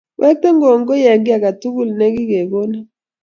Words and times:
Iwekten 0.17 0.55
kongoi 0.61 1.03
eng' 1.11 1.25
kiy 1.25 1.35
ake 1.37 1.51
tukul 1.61 1.89
ne 1.95 2.07
kikonin 2.15 2.85